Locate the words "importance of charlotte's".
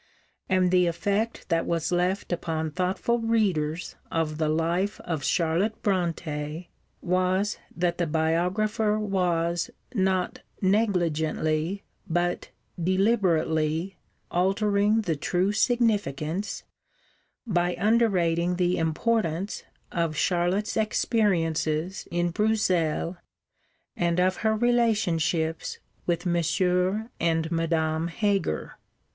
18.79-20.75